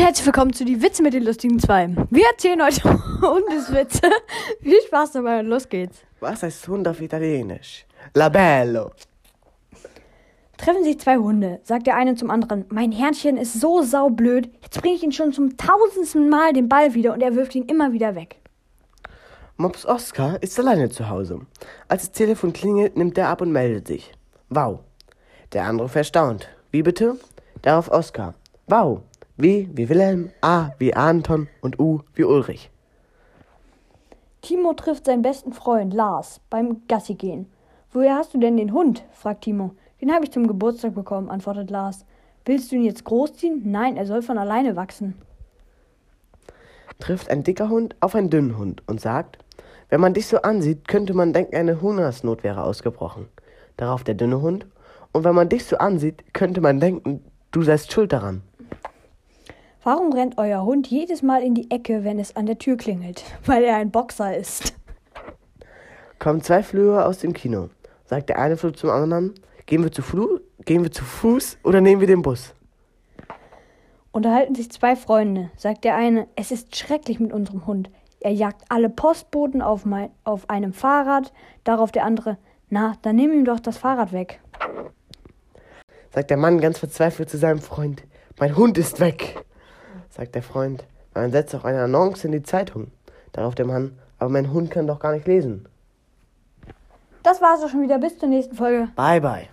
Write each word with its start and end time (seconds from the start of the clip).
herzlich 0.00 0.24
willkommen 0.24 0.54
zu 0.54 0.64
die 0.64 0.80
Witze 0.80 1.02
mit 1.02 1.12
den 1.12 1.24
lustigen 1.24 1.58
zwei. 1.58 1.94
Wir 2.08 2.24
erzählen 2.32 2.64
heute 2.64 2.82
Hundeswitze. 3.20 4.10
Viel 4.62 4.80
Spaß 4.86 5.12
dabei 5.12 5.40
und 5.40 5.46
los 5.46 5.68
geht's. 5.68 5.98
Was 6.20 6.42
heißt 6.42 6.66
Hund 6.68 6.88
auf 6.88 7.02
Italienisch? 7.02 7.84
Labello. 8.14 8.92
Treffen 10.56 10.84
sich 10.84 10.98
zwei 10.98 11.18
Hunde, 11.18 11.60
sagt 11.64 11.86
der 11.86 11.96
eine 11.96 12.14
zum 12.14 12.30
anderen. 12.30 12.64
Mein 12.70 12.92
Herrchen 12.92 13.36
ist 13.36 13.60
so 13.60 13.82
saublöd. 13.82 14.48
Jetzt 14.62 14.80
bringe 14.80 14.94
ich 14.94 15.02
ihn 15.02 15.12
schon 15.12 15.34
zum 15.34 15.58
tausendsten 15.58 16.30
Mal 16.30 16.54
den 16.54 16.70
Ball 16.70 16.94
wieder 16.94 17.12
und 17.12 17.20
er 17.20 17.34
wirft 17.34 17.54
ihn 17.54 17.66
immer 17.66 17.92
wieder 17.92 18.14
weg. 18.14 18.36
Mops 19.58 19.84
Oskar 19.84 20.42
ist 20.42 20.58
alleine 20.58 20.88
zu 20.88 21.10
Hause. 21.10 21.40
Als 21.88 22.04
das 22.04 22.12
Telefon 22.12 22.54
klingelt, 22.54 22.96
nimmt 22.96 23.18
er 23.18 23.28
ab 23.28 23.42
und 23.42 23.52
meldet 23.52 23.88
sich. 23.88 24.12
Wow. 24.48 24.80
Der 25.52 25.64
andere 25.64 25.90
verstaunt. 25.90 26.48
Wie 26.70 26.82
bitte? 26.82 27.18
Darauf 27.60 27.90
Oskar. 27.90 28.32
Wow. 28.66 29.02
W 29.42 29.68
wie 29.72 29.88
Wilhelm, 29.88 30.30
A 30.40 30.70
wie 30.78 30.94
Anton 30.94 31.48
und 31.60 31.78
U 31.78 32.00
wie 32.14 32.24
Ulrich. 32.24 32.70
Timo 34.42 34.72
trifft 34.72 35.06
seinen 35.06 35.22
besten 35.22 35.52
Freund 35.52 35.92
Lars 35.94 36.40
beim 36.50 36.82
Gassi 36.88 37.14
gehen. 37.14 37.46
Woher 37.92 38.16
hast 38.16 38.34
du 38.34 38.38
denn 38.38 38.56
den 38.56 38.72
Hund? 38.72 39.04
fragt 39.12 39.44
Timo. 39.44 39.72
Den 40.00 40.12
habe 40.12 40.24
ich 40.24 40.30
zum 40.30 40.46
Geburtstag 40.46 40.94
bekommen, 40.94 41.28
antwortet 41.28 41.70
Lars. 41.70 42.04
Willst 42.44 42.70
du 42.70 42.76
ihn 42.76 42.84
jetzt 42.84 43.04
großziehen? 43.04 43.62
Nein, 43.64 43.96
er 43.96 44.06
soll 44.06 44.22
von 44.22 44.38
alleine 44.38 44.76
wachsen. 44.76 45.14
Trifft 46.98 47.30
ein 47.30 47.42
dicker 47.42 47.68
Hund 47.68 47.96
auf 48.00 48.14
einen 48.14 48.30
dünnen 48.30 48.56
Hund 48.56 48.82
und 48.86 49.00
sagt, 49.00 49.38
wenn 49.88 50.00
man 50.00 50.14
dich 50.14 50.26
so 50.26 50.42
ansieht, 50.42 50.86
könnte 50.86 51.14
man 51.14 51.32
denken, 51.32 51.56
eine 51.56 51.80
Hungersnot 51.80 52.44
wäre 52.44 52.62
ausgebrochen. 52.62 53.28
Darauf 53.76 54.04
der 54.04 54.14
dünne 54.14 54.40
Hund, 54.40 54.66
und 55.12 55.24
wenn 55.24 55.34
man 55.34 55.48
dich 55.48 55.64
so 55.64 55.78
ansieht, 55.78 56.32
könnte 56.32 56.60
man 56.60 56.78
denken, 56.78 57.24
du 57.50 57.62
seist 57.62 57.92
schuld 57.92 58.12
daran. 58.12 58.42
Warum 59.82 60.12
rennt 60.12 60.36
euer 60.36 60.62
Hund 60.62 60.88
jedes 60.88 61.22
Mal 61.22 61.42
in 61.42 61.54
die 61.54 61.70
Ecke, 61.70 62.04
wenn 62.04 62.18
es 62.18 62.36
an 62.36 62.44
der 62.44 62.58
Tür 62.58 62.76
klingelt? 62.76 63.24
Weil 63.46 63.64
er 63.64 63.76
ein 63.76 63.90
Boxer 63.90 64.36
ist. 64.36 64.74
Kommen 66.18 66.42
zwei 66.42 66.62
Flöhe 66.62 67.02
aus 67.04 67.18
dem 67.18 67.32
Kino. 67.32 67.70
Sagt 68.04 68.28
der 68.28 68.38
eine 68.38 68.58
Floh 68.58 68.72
zum 68.72 68.90
anderen, 68.90 69.34
gehen 69.64 69.82
wir 69.82 69.90
zu, 69.90 70.02
Flu 70.02 70.40
gehen 70.66 70.82
wir 70.82 70.90
zu 70.90 71.02
Fuß 71.02 71.58
oder 71.64 71.80
nehmen 71.80 72.00
wir 72.02 72.08
den 72.08 72.20
Bus? 72.20 72.54
Unterhalten 74.12 74.54
sich 74.54 74.70
zwei 74.70 74.96
Freunde. 74.96 75.50
Sagt 75.56 75.84
der 75.84 75.96
eine, 75.96 76.26
es 76.36 76.50
ist 76.50 76.76
schrecklich 76.76 77.18
mit 77.18 77.32
unserem 77.32 77.66
Hund. 77.66 77.88
Er 78.18 78.32
jagt 78.32 78.64
alle 78.68 78.90
Postboten 78.90 79.62
auf, 79.62 79.86
mein, 79.86 80.10
auf 80.24 80.50
einem 80.50 80.74
Fahrrad. 80.74 81.32
Darauf 81.64 81.90
der 81.90 82.04
andere, 82.04 82.36
na, 82.68 82.96
dann 83.00 83.16
nimm 83.16 83.32
ihm 83.32 83.44
doch 83.46 83.60
das 83.60 83.78
Fahrrad 83.78 84.12
weg. 84.12 84.40
Sagt 86.12 86.28
der 86.28 86.36
Mann 86.36 86.60
ganz 86.60 86.78
verzweifelt 86.78 87.30
zu 87.30 87.38
seinem 87.38 87.60
Freund, 87.60 88.02
mein 88.38 88.56
Hund 88.56 88.76
ist 88.76 89.00
weg 89.00 89.42
sagt 90.10 90.34
der 90.34 90.42
Freund. 90.42 90.84
Man 91.14 91.32
setzt 91.32 91.54
auch 91.54 91.64
eine 91.64 91.82
Annonce 91.82 92.24
in 92.24 92.32
die 92.32 92.42
Zeitung. 92.42 92.88
Darauf 93.32 93.54
der 93.54 93.66
Mann, 93.66 93.98
aber 94.18 94.30
mein 94.30 94.52
Hund 94.52 94.70
kann 94.70 94.86
doch 94.86 95.00
gar 95.00 95.12
nicht 95.12 95.26
lesen. 95.26 95.66
Das 97.22 97.40
war's 97.40 97.62
auch 97.62 97.68
schon 97.68 97.82
wieder. 97.82 97.98
Bis 97.98 98.18
zur 98.18 98.28
nächsten 98.28 98.54
Folge. 98.56 98.88
Bye, 98.96 99.20
bye. 99.20 99.48